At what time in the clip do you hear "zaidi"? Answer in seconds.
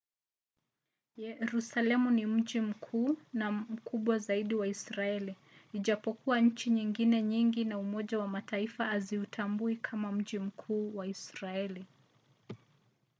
4.19-4.55